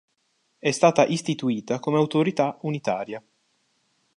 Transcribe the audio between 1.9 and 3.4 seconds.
autorità unitaria.